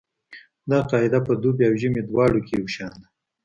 [0.69, 3.07] دا قاعده په دوبي او ژمي دواړو کې یو شان ده